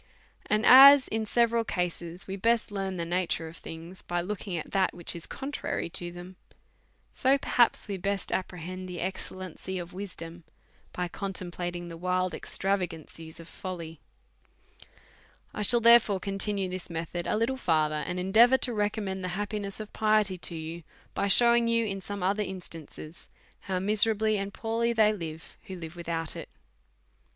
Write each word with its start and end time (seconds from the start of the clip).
And 0.47 0.65
as 0.65 1.07
in 1.09 1.27
several 1.27 1.63
cases 1.63 2.25
we 2.25 2.35
best 2.35 2.71
]earn 2.71 2.97
the 2.97 3.05
nature 3.05 3.47
of 3.47 3.57
things 3.57 4.01
by 4.01 4.19
looking 4.19 4.57
at 4.57 4.71
that 4.71 4.95
which 4.95 5.15
is 5.15 5.27
contrary 5.27 5.91
to 5.91 6.11
them^ 6.11 6.33
so 7.13 7.37
perhaps 7.37 7.87
we 7.87 7.97
best 7.97 8.29
com 8.31 8.41
prehend 8.45 8.87
the 8.87 8.99
excellency 8.99 9.77
of 9.77 9.93
wisdom 9.93 10.43
by 10.91 11.07
contemplating 11.07 11.87
the 11.87 11.97
wild 11.97 12.33
extravagances 12.33 13.39
of 13.39 13.47
folly. 13.47 13.99
I 15.53 15.61
shall, 15.61 15.79
therefore, 15.81 16.19
continue 16.19 16.67
this 16.67 16.89
method 16.89 17.27
a 17.27 17.37
little 17.37 17.55
fur 17.55 17.89
ther, 17.89 18.01
and 18.03 18.17
endeavour 18.19 18.57
to 18.57 18.73
recommend 18.73 19.23
the 19.23 19.27
happiness 19.37 19.79
of 19.79 19.93
piety 19.93 20.35
to 20.39 20.55
you, 20.55 20.81
by 21.13 21.27
shewing 21.27 21.67
you, 21.67 21.85
in 21.85 22.01
some 22.01 22.21
othei* 22.21 22.49
instan 22.49 22.89
ces, 22.89 23.29
how 23.59 23.77
miserably 23.77 24.39
and 24.39 24.51
poorly 24.51 24.93
they 24.93 25.13
live 25.13 25.57
who 25.65 25.75
live 25.75 25.95
with 25.95 26.09
out 26.09 26.35
it. 26.35 26.49